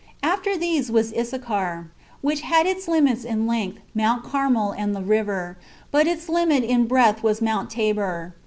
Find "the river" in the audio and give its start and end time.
4.95-5.59